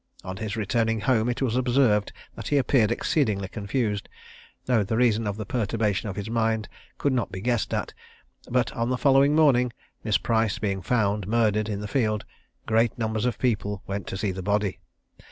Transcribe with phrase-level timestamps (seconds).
[0.23, 4.09] On his returning home it was observed that he appeared exceedingly confused,
[4.65, 7.93] though the reason of the perturbation of his mind could not be guessed at;
[8.49, 9.71] but, on the following morning,
[10.03, 12.25] Miss Price being found murdered in the field,
[12.65, 14.79] great numbers of people went to see the body.